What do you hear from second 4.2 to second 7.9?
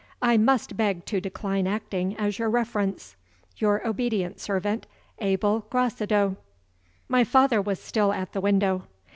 servant, "ABEL GRACEDIEU."....... My father was